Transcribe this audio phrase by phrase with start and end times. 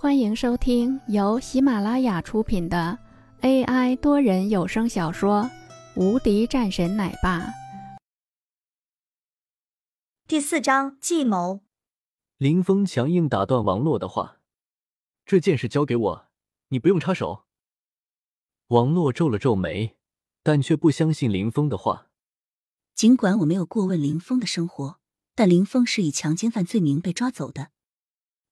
[0.00, 2.96] 欢迎收听由喜马拉雅出品的
[3.40, 5.42] AI 多人有声小说
[5.96, 7.40] 《无敌战神奶爸》
[10.28, 11.62] 第四章计谋。
[12.36, 14.38] 林峰强硬打断王洛的话
[15.26, 16.28] ：“这件事交给我，
[16.68, 17.42] 你不用插手。”
[18.68, 19.96] 王洛皱了皱眉，
[20.44, 22.06] 但却不相信林峰的话。
[22.94, 25.00] 尽管我没有过问林峰的生活，
[25.34, 27.72] 但林峰是以强奸犯罪名被抓走的，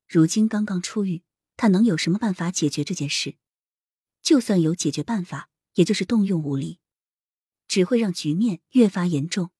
[0.09, 1.23] 如今刚刚出狱。
[1.57, 3.37] 他能有什么办法解决这件事？
[4.23, 6.81] 就算有解决办法，也就是动用武力，
[7.69, 9.51] 只会让局面越发严重。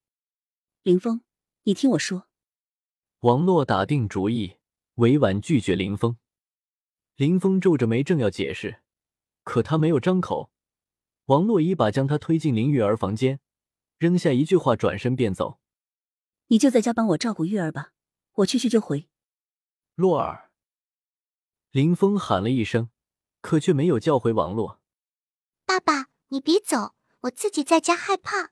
[0.83, 1.21] 林峰，
[1.63, 2.27] 你听我说。
[3.21, 4.57] 王洛打定主意，
[4.95, 6.17] 委婉拒绝林峰。
[7.15, 8.81] 林峰皱着眉，正要解释，
[9.43, 10.51] 可他没有张口。
[11.25, 13.39] 王洛一把将他推进林玉儿房间，
[13.97, 15.59] 扔下一句话，转身便走。
[16.47, 17.93] 你就在家帮我照顾玉儿吧，
[18.33, 19.09] 我去去就回。
[19.95, 20.46] 洛儿。
[21.77, 22.89] 林峰喊了一声，
[23.39, 24.81] 可却没有叫回王洛。
[25.63, 28.49] 爸爸，你别走，我自己在家害怕。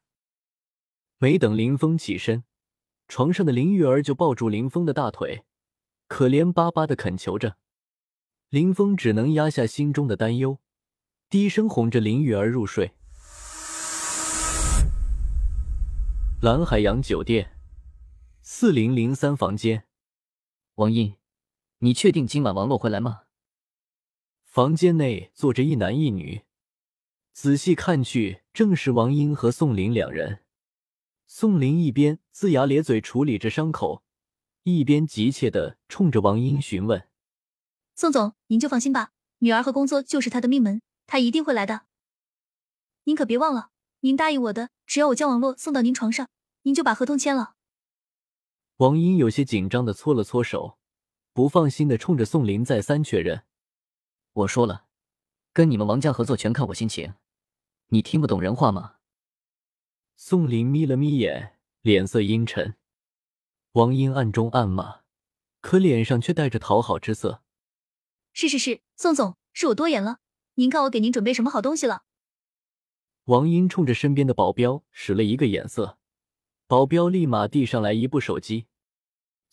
[1.18, 2.44] 没等林峰起身，
[3.08, 5.44] 床上的林玉儿就抱住林峰的大腿，
[6.08, 7.58] 可怜巴巴的恳求着。
[8.50, 10.60] 林峰只能压下心中的担忧，
[11.28, 12.94] 低声哄着林玉儿入睡。
[16.44, 17.58] 蓝海洋酒店
[18.44, 19.88] 四零零三房间，
[20.76, 21.16] 王英。
[21.80, 23.24] 你确定今晚王洛会来吗？
[24.44, 26.46] 房间内坐着一男一女，
[27.34, 30.44] 仔细看去，正是王英和宋林两人。
[31.28, 34.04] 宋林一边龇牙咧嘴处理着伤口，
[34.64, 37.10] 一边急切的冲着王英询问
[37.94, 41.82] ：“宋总，您就放心吧，女儿和工作就是他的命门，他一定会来的。
[43.04, 46.30] 您可别忘了，您答应我的，只要我将王洛送到您床上，
[46.62, 47.56] 您就把合同签了。”
[48.78, 50.78] 王英有些紧张的搓了搓手。
[51.36, 53.44] 不放心的冲着宋林再三确认
[54.32, 54.86] ：“我说了，
[55.52, 57.16] 跟你们王家合作全看我心情，
[57.88, 58.96] 你听不懂人话吗？”
[60.16, 62.78] 宋林眯了眯眼，脸色阴沉。
[63.74, 65.02] 王英暗中暗骂，
[65.60, 67.44] 可脸上却带着讨好之色。
[68.32, 70.20] “是是是，宋总，是我多言了，
[70.54, 72.04] 您看我给您准备什么好东西了？”
[73.26, 75.98] 王英冲着身边的保镖使了一个眼色，
[76.66, 78.68] 保镖立马递上来一部手机。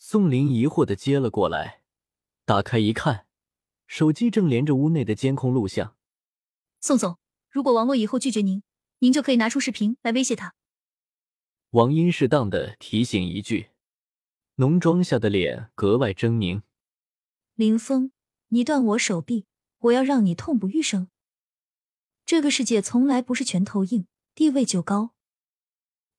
[0.05, 1.81] 宋林疑惑的接了过来，
[2.43, 3.25] 打开一看，
[3.87, 5.95] 手机正连着屋内的监控录像。
[6.81, 7.17] 宋总，
[7.49, 8.63] 如果王洛以后拒绝您，
[8.99, 10.55] 您就可以拿出视频来威胁他。
[11.69, 13.69] 王英适当的提醒一句，
[14.55, 16.63] 浓妆下的脸格外狰狞。
[17.55, 18.11] 林峰，
[18.49, 19.45] 你断我手臂，
[19.79, 21.07] 我要让你痛不欲生。
[22.25, 25.13] 这个世界从来不是拳头硬，地位就高，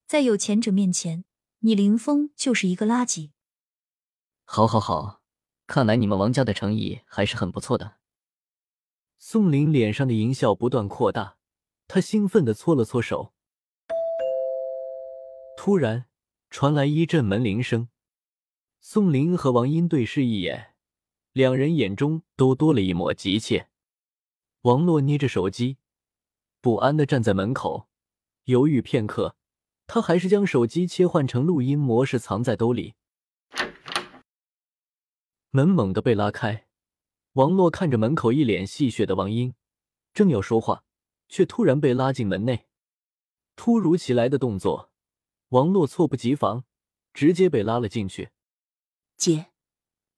[0.07, 1.27] 在有钱者面前，
[1.59, 3.34] 你林峰就是一个垃圾。
[4.45, 5.21] 好，好，好！
[5.67, 7.97] 看来你们王家的诚意还是很不错的。
[9.19, 11.39] 宋林脸上的淫笑不断扩大，
[11.89, 13.33] 他兴奋的搓了搓手。
[15.57, 16.05] 突然
[16.51, 17.89] 传来一阵门铃声，
[18.81, 20.75] 宋林和王英对视一眼，
[21.33, 23.71] 两人眼中都多了一抹急切。
[24.61, 25.79] 王洛捏着手机，
[26.61, 27.89] 不安的站在门口，
[28.45, 29.37] 犹豫片刻，
[29.87, 32.95] 他还是将手机切换成录音模式，藏在兜里。
[35.57, 36.67] 门猛地被拉开，
[37.35, 39.55] 王洛看着门口一脸戏谑的王英，
[40.13, 40.83] 正要说话，
[41.29, 42.67] 却突然被拉进门内。
[43.55, 44.91] 突如其来的动作，
[45.51, 46.65] 王洛猝不及防，
[47.13, 48.31] 直接被拉了进去。
[49.17, 49.53] 姐，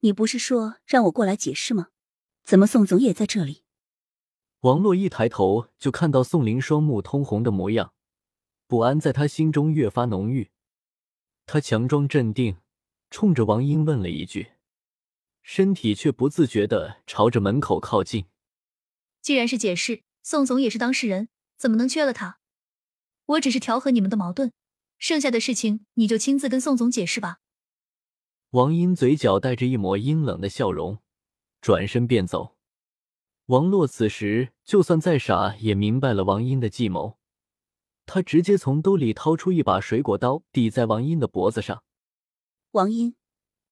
[0.01, 1.89] 你不是说让我过来解释吗？
[2.43, 3.63] 怎么宋总也在这里？
[4.61, 7.93] 王洛一抬头就看到宋林双目通红的模样，
[8.67, 10.51] 不安在他心中越发浓郁。
[11.45, 12.57] 他强装镇定，
[13.11, 14.53] 冲着王英问了一句。
[15.49, 18.25] 身体却不自觉的朝着门口靠近。
[19.23, 22.41] 既然是解释，宋总也是当事人，怎么能缺了他？
[23.27, 24.53] 我只是调和你们的矛盾，
[24.99, 27.39] 剩下的事情你就亲自跟宋总解释吧。
[28.51, 30.99] 王英嘴角带着一抹阴冷的笑容，
[31.61, 32.57] 转身便走。
[33.47, 37.19] 王洛此时就算再傻，也明白了王英的计谋。
[38.05, 41.85] 他直接从兜里掏出一把水果刀，抵在王英的脖子上。
[42.73, 43.15] 王英，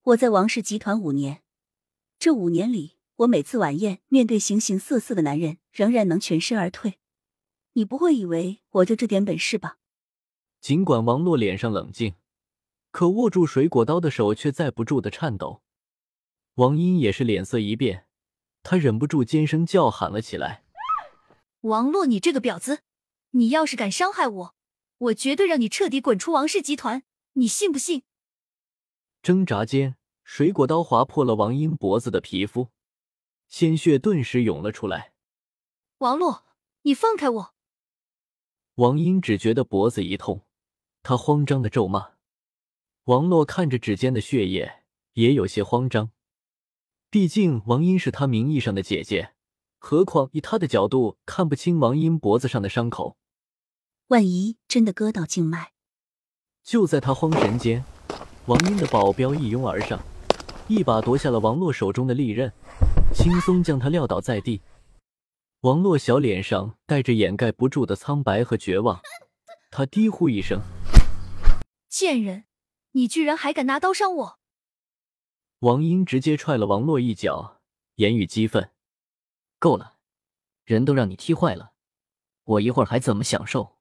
[0.03, 1.41] 我在王氏集团五年。
[2.17, 6.99] 这五年里，我每次晚宴面对形形色色的男人，仍然能全身而退。
[7.73, 9.77] 你不会以为我就这点本事吧？
[10.61, 12.15] 尽管王洛脸上冷静，
[12.91, 15.61] 可握住水果刀的手却在不住的颤抖。
[16.55, 18.07] 王英也是脸色一变，
[18.63, 20.63] 他忍不住尖声叫喊了起来
[21.61, 22.79] ：“王洛，你这个婊子！
[23.31, 24.55] 你要是敢伤害我，
[24.97, 27.03] 我绝对让你彻底滚出王氏集团！
[27.33, 28.03] 你信不信？”
[29.21, 29.97] 挣扎间。
[30.25, 32.69] 水果刀划破了王英脖子的皮肤，
[33.47, 35.13] 鲜血顿时涌了出来。
[35.99, 36.43] 王洛，
[36.81, 37.53] 你放开我！
[38.73, 40.41] 王英只觉得脖子一痛，
[41.03, 42.15] 他慌张的咒骂。
[43.05, 44.83] 王洛看着指尖的血液，
[45.13, 46.09] 也有些慌张。
[47.11, 49.35] 毕竟王英是他名义上的姐姐，
[49.77, 53.15] 何况以他的角度看不清王英脖子上的伤口，
[54.07, 55.73] 万一真的割到静脉。
[56.63, 57.85] 就在他慌神间，
[58.47, 60.03] 王英的保镖一拥而上，
[60.67, 62.51] 一把夺下了王洛手中的利刃，
[63.13, 64.61] 轻松将他撂倒在地。
[65.61, 68.99] 王洛小脸上带着掩盖不住的苍白和绝望，
[69.69, 70.59] 他低呼一声
[71.87, 72.45] ：“贱人，
[72.93, 74.39] 你居然还敢拿刀伤我！”
[75.59, 77.61] 王英直接踹了王洛一脚，
[77.95, 78.71] 言语激愤
[79.59, 79.97] ：“够了，
[80.63, 81.73] 人都让你踢坏了，
[82.43, 83.75] 我一会儿还怎么享受？”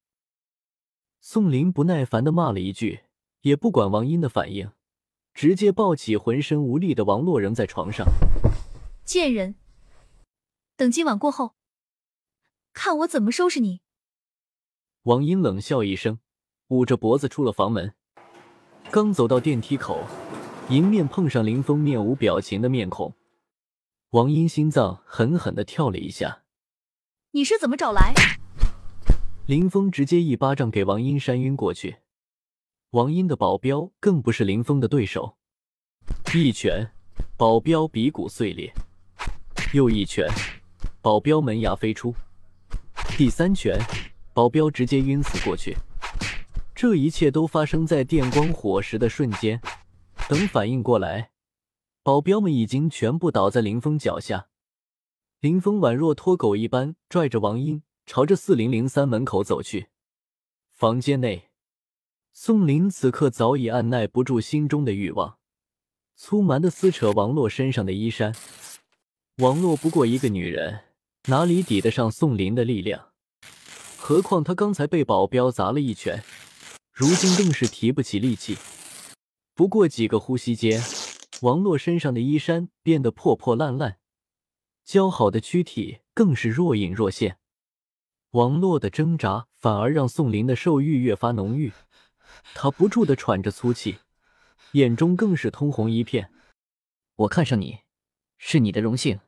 [1.21, 3.05] 宋林不耐烦的骂了一句，
[3.41, 4.71] 也不管王英的反应，
[5.35, 8.07] 直接抱起浑身无力的王洛扔在床上。
[9.05, 9.57] 贱人，
[10.77, 11.55] 等今晚过后，
[12.73, 13.81] 看我怎么收拾你！
[15.03, 16.21] 王英冷笑一声，
[16.69, 17.95] 捂着脖子出了房门。
[18.91, 20.05] 刚走到电梯口，
[20.71, 23.13] 迎面碰上林峰面无表情的面孔，
[24.11, 26.45] 王英心脏狠狠的跳了一下。
[27.33, 28.15] 你是怎么找来？
[29.47, 31.97] 林峰直接一巴掌给王英扇晕过去，
[32.95, 35.37] 王英的保镖更不是林峰的对手，
[36.33, 36.89] 一拳，
[37.37, 38.73] 保镖鼻骨碎裂；
[39.73, 40.29] 又一拳，
[41.03, 42.13] 保镖门牙飞出；
[43.19, 43.77] 第三拳，
[44.33, 45.77] 保镖直接晕死过去。
[46.73, 49.61] 这一切都发生在电光火石的瞬间，
[50.29, 51.31] 等反应过来，
[52.05, 54.47] 保镖们已经全部倒在林峰脚下。
[55.41, 57.83] 林峰宛若脱狗一般拽着王英。
[58.07, 59.87] 朝着四零零三门口走去。
[60.71, 61.49] 房间内，
[62.37, 65.39] 宋林此刻早已按耐不住心中的欲望，
[66.17, 68.35] 粗蛮的撕扯王洛身上的衣衫。
[69.37, 70.81] 王洛不过一个女人，
[71.29, 73.11] 哪里抵得上宋林的力量？
[73.97, 76.25] 何况他刚才被保镖砸了一拳，
[76.93, 78.59] 如今更是提不起力气。
[79.55, 80.83] 不过几个呼吸间，
[81.43, 83.99] 王洛身上的衣衫变得破破烂烂，
[84.85, 87.39] 姣好的躯体更是若隐若现。
[88.33, 91.73] 王洛的挣扎反而让宋林的兽欲越发浓郁，
[92.55, 93.99] 他不住的喘着粗气，
[94.73, 96.33] 眼中更是通红一片。
[97.17, 97.81] 我看上你，
[98.39, 99.21] 是你的荣幸，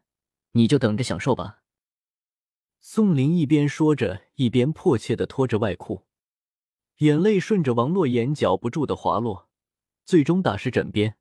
[0.52, 1.62] 你就等着享受吧。
[2.80, 6.06] 宋林一边说着，一边迫切的脱着外裤，
[6.98, 9.48] 眼泪顺着王洛眼角不住的滑落，
[10.04, 11.16] 最终打湿枕边。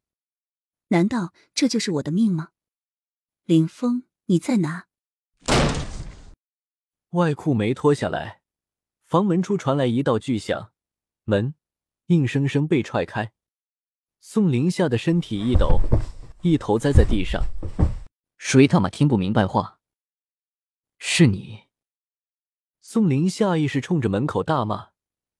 [0.89, 2.49] 难道这就是我的命吗？
[3.45, 4.87] 林峰，你在哪？
[7.11, 8.41] 外裤没脱下来，
[9.03, 10.71] 房门处传来一道巨响，
[11.23, 11.55] 门
[12.07, 13.31] 硬生生被踹开。
[14.19, 15.79] 宋林吓得身体一抖，
[16.41, 17.43] 一头栽在地上。
[18.37, 19.79] 谁他妈听不明白话？
[20.97, 21.63] 是你！
[22.81, 24.89] 宋林下意识冲着门口大骂，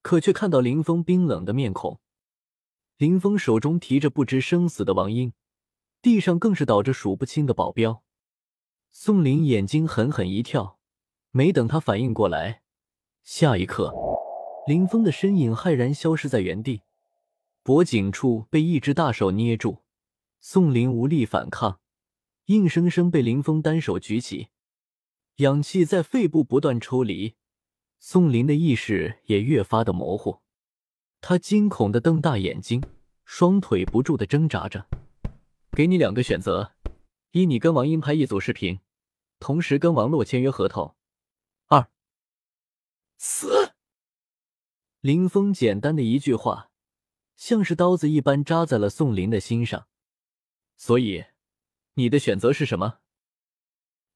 [0.01, 1.99] 可却看到林峰冰冷的面孔。
[2.97, 5.33] 林峰手中提着不知生死的王英，
[6.01, 8.03] 地上更是倒着数不清的保镖。
[8.91, 10.79] 宋林眼睛狠狠一跳。
[11.31, 12.61] 没等他反应过来，
[13.21, 13.93] 下一刻，
[14.67, 16.81] 林峰的身影骇然消失在原地，
[17.61, 19.83] 脖颈处被一只大手捏住，
[20.39, 21.79] 宋林无力反抗，
[22.45, 24.47] 硬生生被林峰单手举起，
[25.35, 27.35] 氧气在肺部不断抽离，
[27.99, 30.39] 宋林的意识也越发的模糊，
[31.21, 32.81] 他惊恐的瞪大眼睛，
[33.23, 34.87] 双腿不住的挣扎着。
[35.73, 36.71] 给你两个选择：
[37.33, 38.79] 一，你跟王英拍一组视频，
[39.39, 40.95] 同时跟王洛签约合同。
[41.67, 41.87] 二
[43.17, 43.74] 死！
[45.05, 46.71] 林峰简单的一句话，
[47.35, 49.85] 像是刀子一般扎在了宋林的心上。
[50.77, 51.25] 所以，
[51.93, 53.01] 你的选择是什么？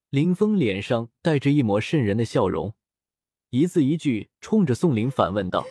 [0.10, 2.74] 林峰脸上带着一抹渗人的笑容，
[3.52, 5.64] 一字一句冲着宋林反问道。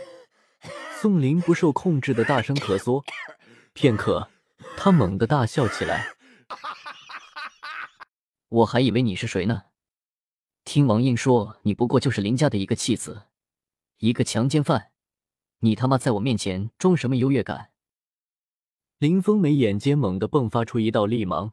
[1.00, 3.04] 宋林不受控制的大声咳嗽，
[3.72, 4.30] 片刻，
[4.76, 6.14] 他猛地大笑起来。
[8.50, 9.64] 我还以为你是谁呢？
[10.62, 13.24] 听王英说，你不过就是林家的一个弃子，
[13.96, 14.92] 一个强奸犯，
[15.60, 17.72] 你他妈在我面前装什么优越感？
[18.98, 21.52] 林峰眉眼间猛地迸发出一道厉芒，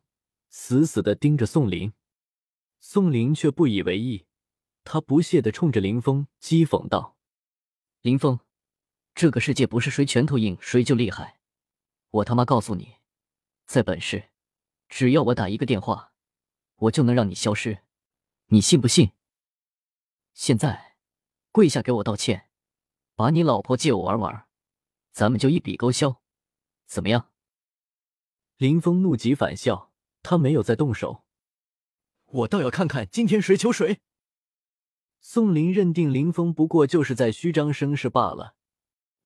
[0.50, 1.94] 死死的盯着宋林。
[2.80, 4.26] 宋林却不以为意，
[4.84, 7.18] 他不屑的冲着林峰讥讽道
[8.02, 8.40] ：“林峰，
[9.16, 11.40] 这个世界不是谁拳头硬谁就厉害，
[12.12, 12.98] 我他妈告诉你，
[13.66, 14.30] 在本市，
[14.88, 16.14] 只要我打一个电话，
[16.76, 17.80] 我就能让你消失。”
[18.50, 19.12] 你信不信？
[20.36, 20.98] 现在
[21.52, 22.45] 跪下给我道歉，
[23.16, 24.48] 把你老婆借我玩玩，
[25.12, 26.22] 咱们就一笔勾销，
[26.86, 27.32] 怎么样？
[28.58, 29.92] 林峰怒极反笑，
[30.22, 31.24] 他没有再动手。
[32.26, 34.02] 我倒要看看今天谁求谁。
[35.22, 38.56] 宋林认定林峰不过就是在虚张声势罢了，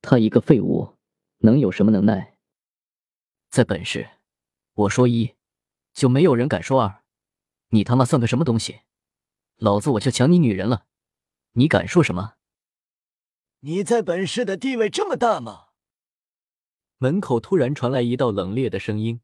[0.01, 0.97] 他一个废物，
[1.39, 2.37] 能有什么能耐？
[3.49, 4.09] 在本市，
[4.73, 5.35] 我说一，
[5.93, 7.03] 就没有人敢说二。
[7.69, 8.81] 你他妈算个什么东西？
[9.55, 10.85] 老子我就抢你女人了，
[11.53, 12.35] 你敢说什么？
[13.61, 15.67] 你在本市的地位这么大吗？
[16.97, 19.19] 门口突然传来一道冷冽的声音，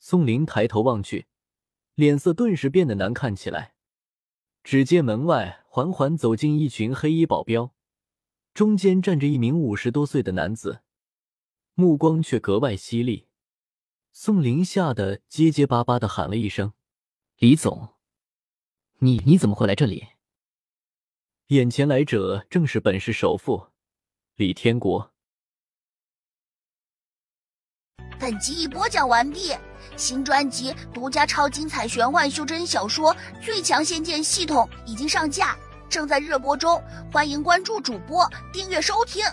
[0.00, 1.26] 宋林抬头望去，
[1.94, 3.74] 脸色顿时变得难看起来。
[4.64, 7.72] 只见门外缓缓走进一群黑衣保镖，
[8.52, 10.80] 中间站着一名五十多岁的男子，
[11.74, 13.28] 目光却格外犀利。
[14.12, 16.72] 宋林吓得结结巴巴的喊了一声
[17.38, 17.94] ：“李总，
[18.98, 20.08] 你你怎么会来这里？”
[21.50, 23.60] 眼前来者正是本市首富
[24.36, 25.10] 李天国。
[28.20, 29.52] 本集已播讲完毕，
[29.96, 33.12] 新专辑独家超精彩玄幻修真小说
[33.44, 36.80] 《最强仙剑系统》已经上架，正在热播中，
[37.12, 39.24] 欢迎关注主播，订阅收听。